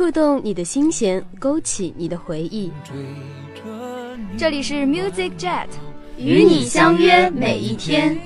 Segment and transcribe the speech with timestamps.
[0.00, 2.72] 触动你的心弦，勾起你的回忆。
[4.38, 5.66] 这里是 Music Jet，
[6.16, 8.18] 与你相约每一天。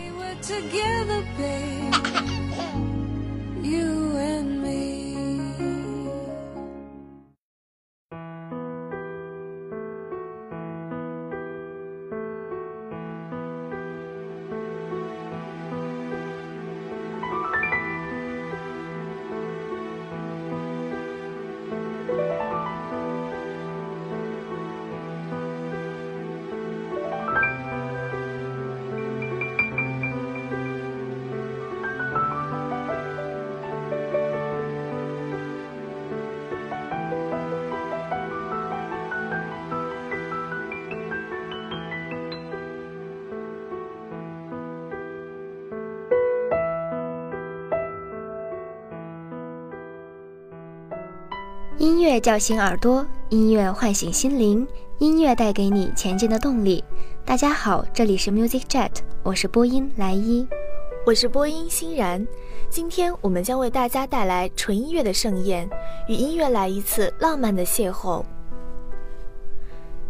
[51.85, 54.67] 音乐叫醒耳朵，音乐唤醒心灵，
[55.01, 56.83] 音乐带给你前进的动力。
[57.27, 58.91] 大家好，这里是 Music Jet，
[59.23, 60.49] 我是播音莱伊。
[61.05, 62.27] 我是播音欣然，
[62.71, 65.69] 今天我们将为大家带来纯音乐的盛宴，
[66.09, 68.25] 与音乐来一次浪漫的邂逅。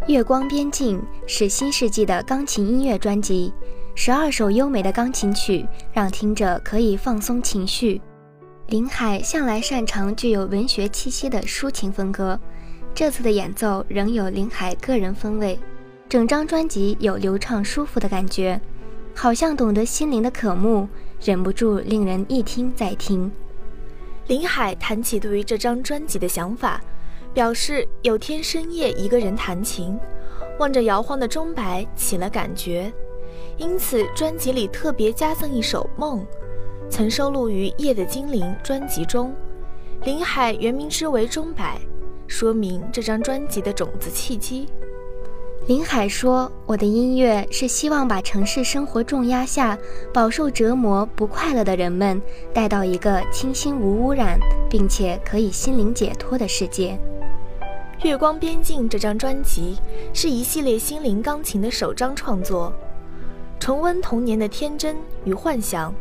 [0.07, 3.53] 月光边境是新世纪的钢琴音乐专辑，
[3.97, 8.01] 十二首优美的钢琴曲，让听者可以放松情绪。
[8.69, 12.41] 林海向来擅长具有文学气息的抒情风格，
[12.95, 15.59] 这次的演奏仍有林海个人风味。
[16.09, 18.59] 整张专辑有流畅舒服的感觉，
[19.15, 20.89] 好像懂得心灵的渴慕，
[21.23, 23.31] 忍不住令人一听再听。
[24.29, 26.81] 林海谈起对于这张专辑的想法，
[27.35, 29.99] 表示有天深夜一个人弹琴，
[30.59, 32.91] 望着摇晃的钟摆起了感觉，
[33.59, 36.21] 因此专辑里特别加赠一首《梦》，
[36.91, 39.35] 曾收录于《夜的精灵》专辑中。
[40.05, 41.81] 林海原名之为钟摆，
[42.27, 44.69] 说明这张专辑的种子契机。
[45.67, 49.79] 林海说：“我的音乐是希望把城市生活重压下
[50.13, 52.21] 饱受折磨、不快乐的人们
[52.53, 56.99] 带到一个清新无污染，并且可以心灵解脱的世界。
[58.07, 59.79] 《月光边境》这张专辑
[60.13, 62.71] 是一系列心灵钢琴的首张创作，
[63.59, 64.95] 重温童年的天真
[65.25, 65.95] 与幻想，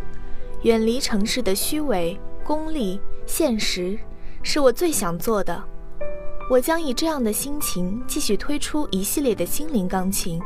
[0.64, 4.00] 远离城市的虚伪、功利、现实，
[4.42, 5.62] 是我最想做的。
[6.50, 10.40] 我将以这样的心情继续推出一系列的心灵钢琴。《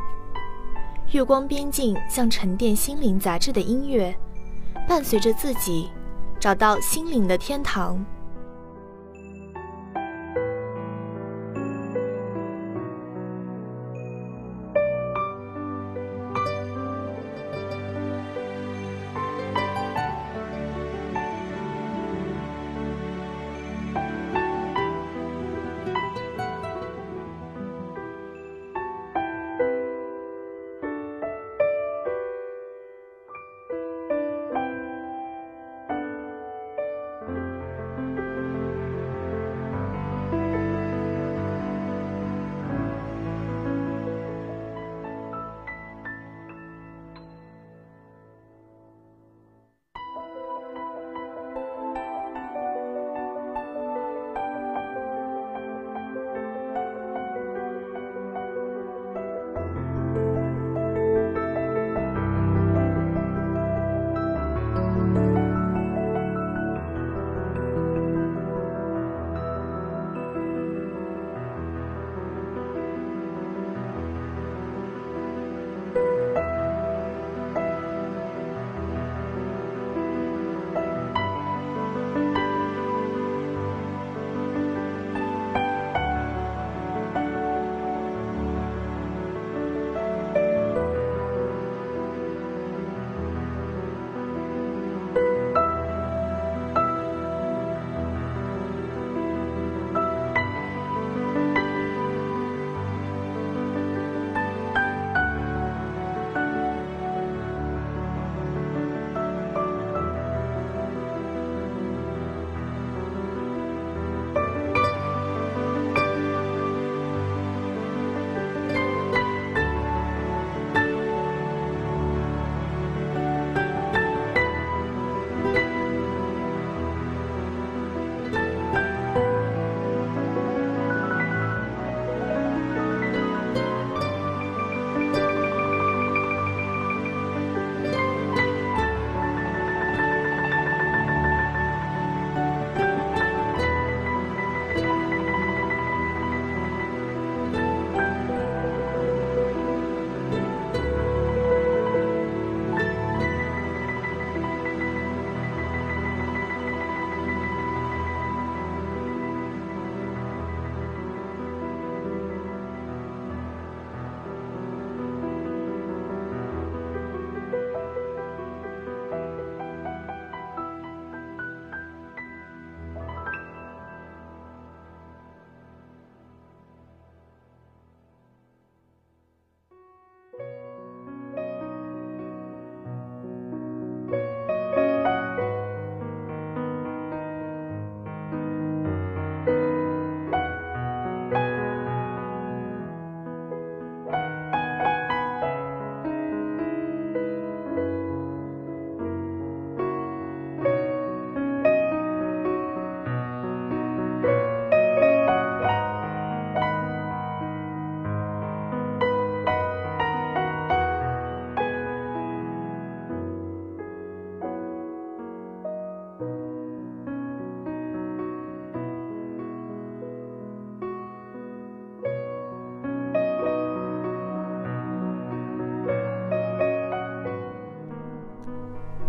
[1.12, 4.12] 月光边境》像沉淀心灵杂志的音乐，
[4.88, 5.88] 伴随着自己
[6.40, 8.04] 找到心灵的天堂。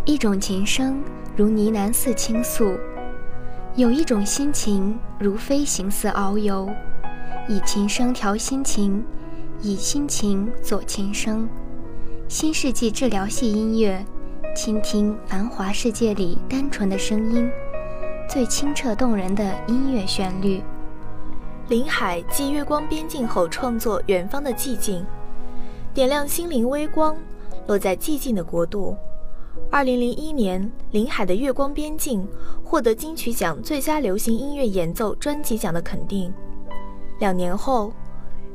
[0.09, 1.03] 一种琴声
[1.37, 2.75] 如呢喃似倾诉，
[3.75, 6.67] 有一种心情如飞行似遨游。
[7.47, 9.05] 以琴声调心情，
[9.61, 11.47] 以心情佐琴声。
[12.27, 14.03] 新世纪治疗系音乐，
[14.55, 17.47] 倾听繁华世界里单纯的声音，
[18.27, 20.63] 最清澈动人的音乐旋律。
[21.67, 25.01] 林海继《月光边境》后创作《远方的寂静》，
[25.93, 27.15] 点亮心灵微光，
[27.67, 28.97] 落在寂静的国度。
[29.71, 32.23] 二零零一年，林海的《月光边境》
[32.63, 36.33] 获得金曲奖最佳流行音乐演奏专辑奖的肯定。
[37.19, 37.89] 两年后，《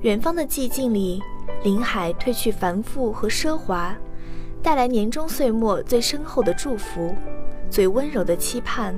[0.00, 1.22] 远方的寂静》里，
[1.62, 3.94] 林海褪去繁复和奢华，
[4.60, 7.14] 带来年终岁末最深厚的祝福，
[7.70, 8.92] 最温柔的期盼。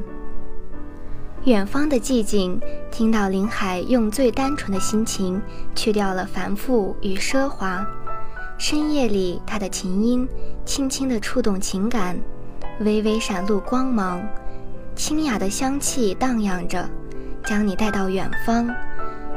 [1.45, 2.59] 远方的寂静，
[2.91, 5.41] 听到林海用最单纯的心情
[5.75, 7.87] 去掉了繁复与奢华。
[8.58, 10.26] 深夜里，他的琴音
[10.64, 12.19] 轻轻地触动情感，
[12.81, 14.26] 微微闪露光芒，
[14.94, 16.88] 清雅的香气荡漾着，
[17.44, 18.75] 将你带到远方，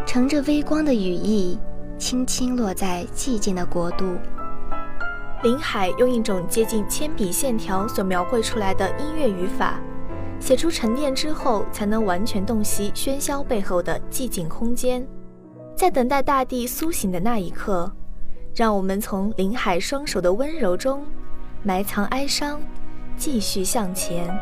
[0.05, 1.59] 乘着微光的羽翼，
[1.97, 4.15] 轻轻落在寂静的国度。
[5.43, 9.79] 林海用一种接近铅笔线条所描绘出来的音乐语法。
[10.39, 15.05] 写出沉淀之后，才能完全洞悉喧嚣背后的寂静空间。
[15.75, 17.91] 在等待大地苏醒的那一刻，
[18.59, 21.05] 让我们从林海双手的温柔中
[21.63, 22.59] 埋藏哀伤，
[23.15, 24.37] 继续向前。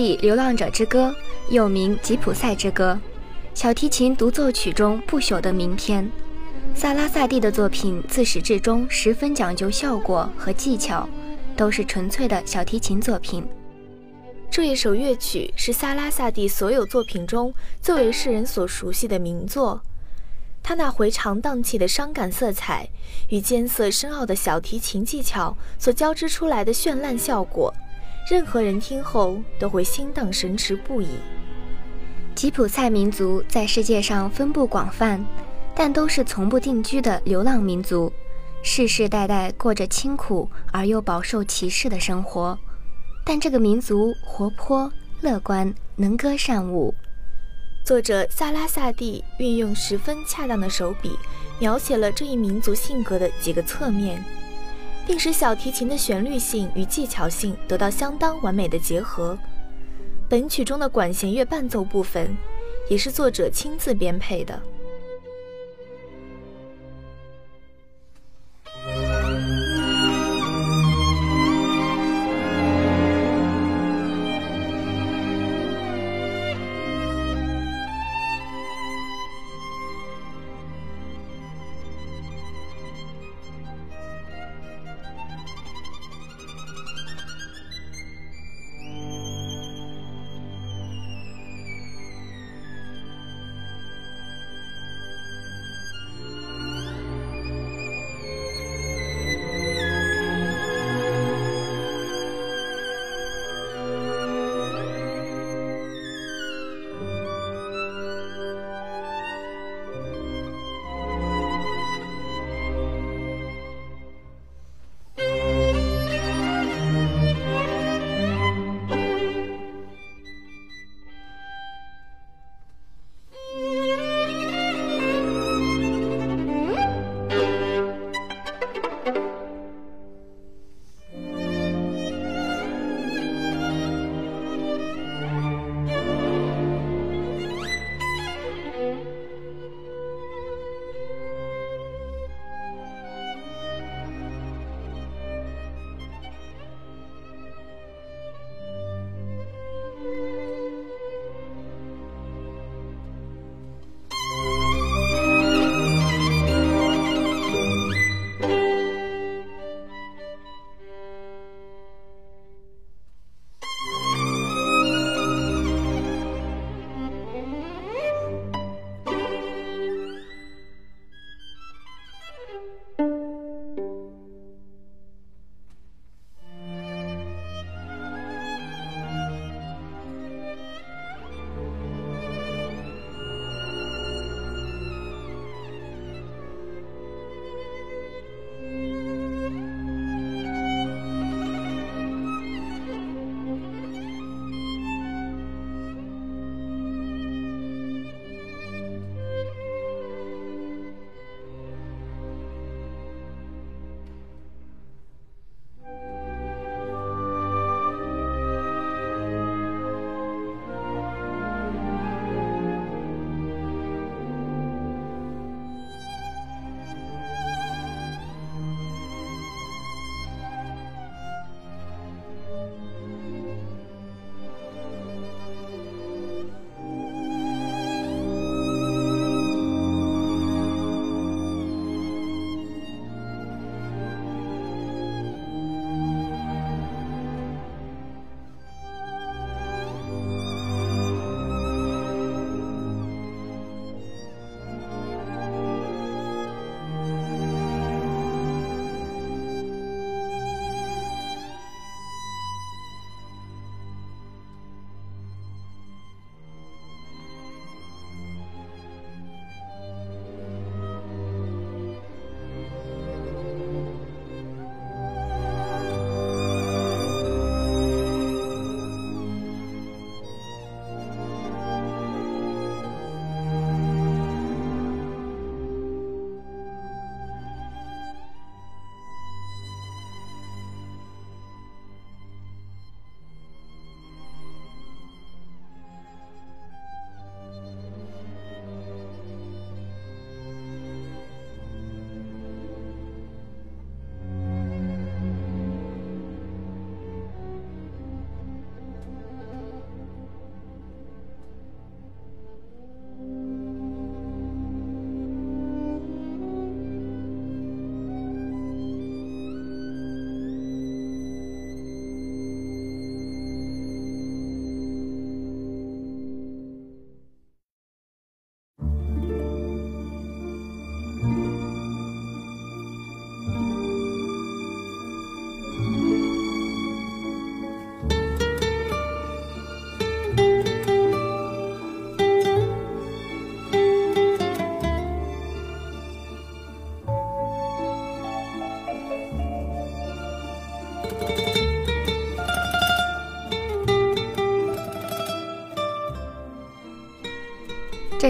[0.00, 1.14] 地《流浪者之歌》
[1.54, 2.98] 又名《吉普赛之歌》，
[3.52, 6.10] 小提琴独奏曲中不朽的名篇。
[6.74, 11.06] 萨拉萨蒂的作品自始至终十分讲究效果和技巧，
[11.54, 13.46] 都是纯粹的小提琴作品。
[14.50, 17.52] 这一首乐曲是萨拉萨蒂所有作品中
[17.82, 19.82] 最为世人所熟悉的名作。
[20.62, 22.88] 他那回肠荡气的伤感色彩
[23.28, 27.74] 与艰涩深奥的小提琴技巧所交织出来的绚烂效果。
[28.30, 31.08] 任何人听后都会心荡神驰不已。
[32.36, 35.20] 吉普赛民族在世界上分布广泛，
[35.74, 38.12] 但都是从不定居的流浪民族，
[38.62, 42.56] 世世代代过着清苦而又饱受歧视的生活。
[43.24, 44.88] 但这个民族活泼
[45.22, 46.94] 乐观，能歌善舞。
[47.84, 51.18] 作者萨拉萨蒂运用十分恰当的手笔，
[51.58, 54.24] 描写了这一民族性格的几个侧面。
[55.10, 59.36] 并使小提琴的旋律性与技巧性得到相当完美的结合。
[60.28, 62.30] 本曲中的管弦乐伴奏部分，
[62.88, 64.62] 也是作者亲自编配的。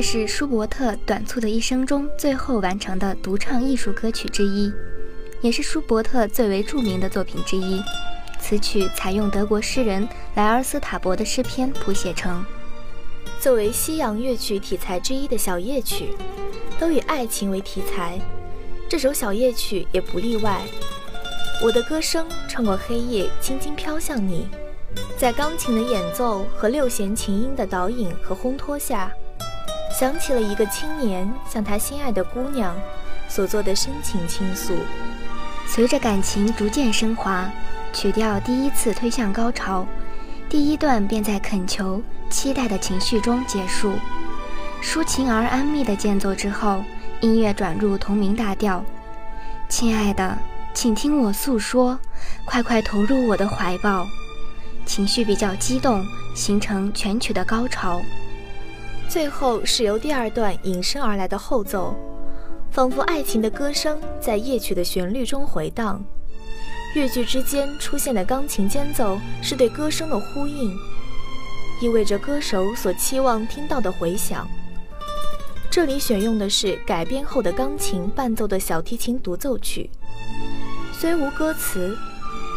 [0.01, 4.73] 这是舒伯特短促的一生中最后完成的独唱艺术歌曲之一，
[5.43, 7.83] 也是舒伯特最为著名的作品之一。
[8.41, 12.43] 此曲采用德国诗人莱尔斯塔伯的诗篇谱写成。
[13.39, 16.15] 作为西洋乐曲题材之一的小夜曲，
[16.79, 18.19] 都以爱情为题材，
[18.89, 20.63] 这首小夜曲也不例外。
[21.63, 24.49] 我的歌声穿过黑夜，轻轻飘向你，
[25.19, 29.13] 在钢琴的演奏和六弦琴音的导引和烘托下，
[30.01, 32.75] 想起了一个青年向他心爱的姑娘
[33.29, 34.73] 所做的深情倾诉。
[35.67, 37.47] 随着感情逐渐升华，
[37.93, 39.87] 曲调第一次推向高潮，
[40.49, 43.93] 第一段便在恳求、期待的情绪中结束。
[44.83, 46.83] 抒情而安谧的间奏之后，
[47.21, 48.83] 音乐转入同名大调。
[49.69, 50.39] 亲爱的。
[50.73, 51.99] 请听我诉说，
[52.47, 54.07] 快快投入我的怀抱。
[54.87, 56.03] 情绪比较激动，
[56.35, 58.01] 形成全曲的高潮。
[59.11, 61.97] 最后是由第二段引申而来的后奏，
[62.71, 66.01] 仿佛爱情的歌声在夜曲的旋律中回荡。
[66.95, 70.73] 乐句之间出现的钢琴间奏是对歌声的呼应，
[71.83, 74.49] 意味着歌手所期望听到的回响。
[75.69, 79.91] 这里选用的是改编后的钢琴伴奏的小提琴独奏曲。
[80.93, 81.99] 虽无歌词，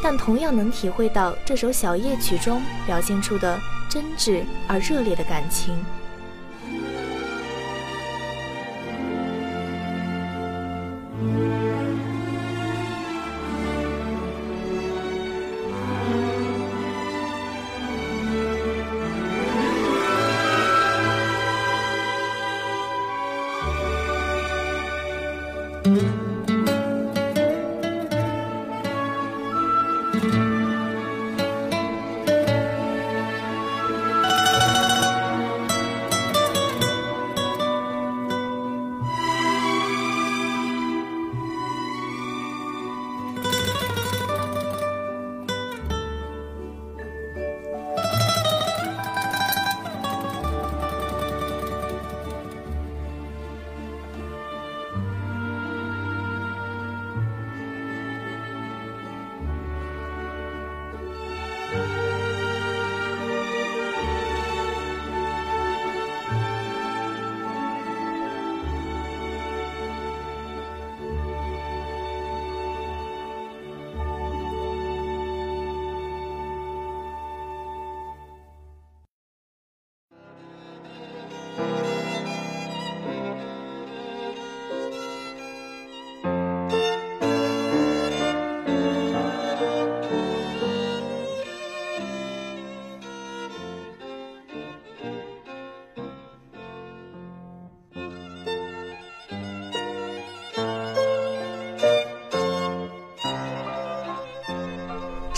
[0.04, 5.76] 但同样能体会到这首小夜曲中表现出的真挚而热烈的感情。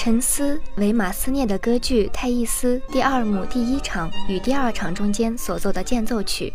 [0.05, 6.53] 沉思为马斯涅的歌剧《泰伊斯》第二幕第一场与第二场中间所奏的间奏曲，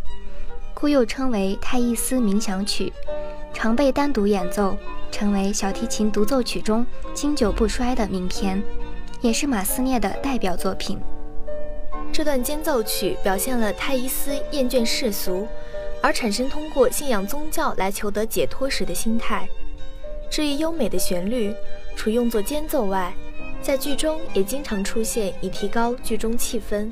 [0.73, 2.93] 故又称为泰伊斯冥想曲，
[3.53, 4.77] 常被单独演奏，
[5.11, 8.63] 成为小提琴独奏曲中经久不衰的名篇，
[9.21, 10.97] 也是马斯涅的代表作品。
[12.13, 15.49] 这段间奏曲表现了泰伊斯厌倦世俗，
[16.01, 19.49] 而产生通过信仰宗教来求得解脱时的心态。
[20.31, 21.53] 这一优美的旋律，
[21.97, 23.13] 除用作间奏外，
[23.63, 26.91] 在剧中也经常出现，以提高剧中气氛。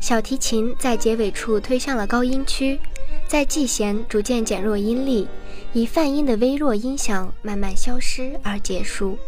[0.00, 2.78] 小提琴在结尾处推向了高音区，
[3.26, 5.26] 在季弦逐渐减弱音力，
[5.72, 9.18] 以泛音的微弱音响慢慢消失而结束，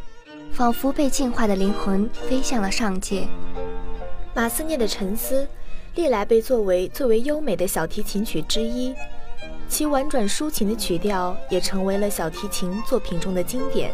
[0.52, 3.26] 仿佛被净化的灵魂飞向了上界。
[4.32, 5.42] 马斯涅的《沉思》
[5.96, 8.94] 历来被作为最为优美的小提琴曲之一，
[9.68, 13.90] 其婉转抒情的曲调也成为了小提琴作品中的经典。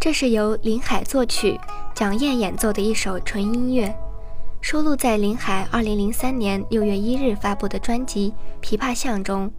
[0.00, 1.60] 这是由林海作曲、
[1.94, 3.94] 蒋燕演奏的一首纯音乐，
[4.62, 8.32] 收录在林海2003年6月1日发布的专辑
[8.64, 9.46] 《琵琶巷》中。《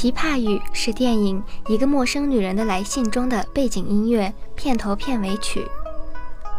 [0.00, 5.68] 琵琶语》是电影《一个陌生女人的来信》中的背景音乐、片头片尾曲。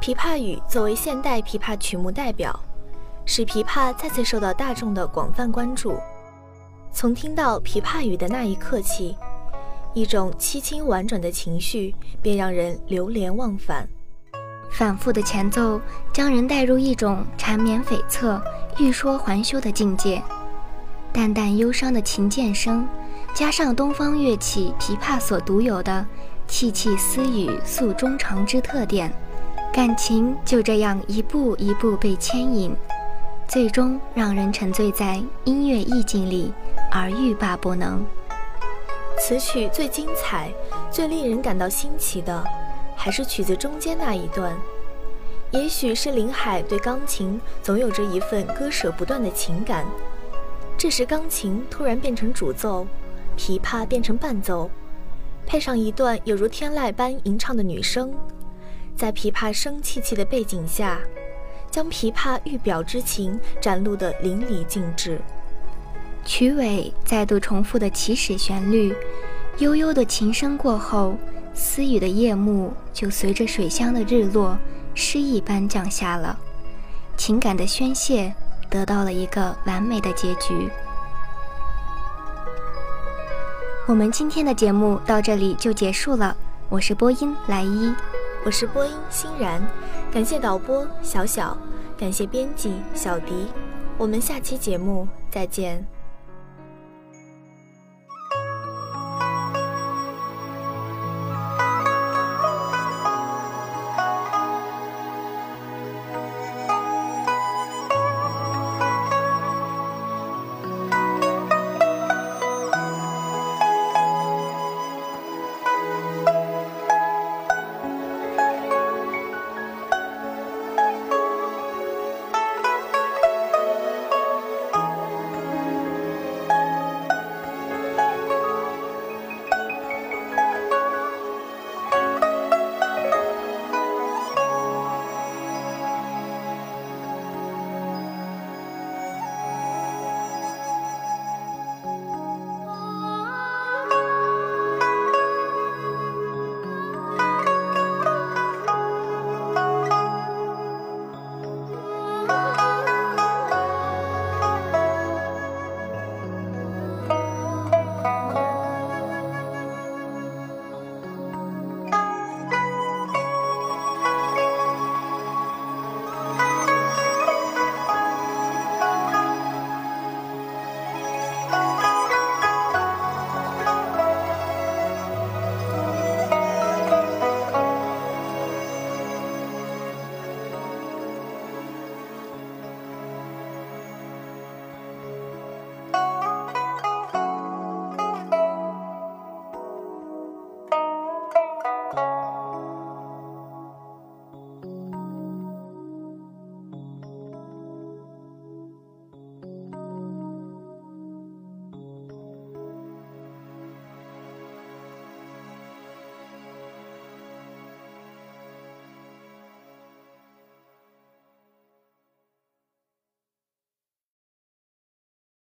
[0.04, 2.54] 《琵琶语》作为现代琵琶曲目代表，
[3.26, 5.96] 使琵琶再次受到大众的广泛关注。
[6.94, 9.18] 从听到《琵琶语》的那一刻起，
[9.96, 13.90] 一种凄清婉转的情绪便让人流连忘返，
[14.70, 15.82] 反复的前奏
[16.14, 18.40] 将人带入一种缠绵悱恻、
[18.78, 20.22] 欲说还休的境界。
[21.12, 22.88] 淡淡忧伤的琴键声，
[23.34, 26.06] 加上东方乐器琵琶所独有的
[26.48, 29.12] 凄凄私语诉衷肠之特点，
[29.74, 32.76] 感情就这样一步一步被牵引，
[33.48, 36.54] 最终让人沉醉在音乐意境里
[36.92, 38.06] 而欲罢不能。
[39.18, 40.52] 此曲最精彩、
[40.92, 42.44] 最令人感到新奇的，
[42.96, 44.54] 还是曲子中间那一段。
[45.52, 49.86] 也许是林海对钢琴总有着一份割舍不断的情感。
[50.78, 52.88] 这时，钢琴突然变成主奏，
[53.42, 54.70] 琵琶变成伴奏，
[55.48, 58.14] 配上一段有如天籁般吟唱的女声，
[58.96, 61.00] 在琵琶声凄凄的背景下，
[61.72, 65.20] 将琵琶欲表之情展露得淋漓尽致。
[66.24, 68.96] 曲尾再度重复的起始旋律，
[69.58, 71.16] 悠悠的琴声过后，
[71.52, 74.56] 私语的夜幕就随着水乡的日落，
[74.94, 76.38] 诗意般降下了。
[77.18, 78.32] 情感的宣泄
[78.70, 80.70] 得到了一个完美的结局。
[83.92, 86.34] 我们今天的节目到这里就结束了，
[86.70, 87.94] 我是播音莱伊，
[88.46, 89.62] 我是播音欣然，
[90.10, 91.58] 感谢导播小小，
[91.98, 93.48] 感谢编辑小迪，
[93.98, 95.86] 我们下期节目再见。